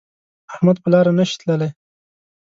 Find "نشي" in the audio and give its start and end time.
1.17-1.35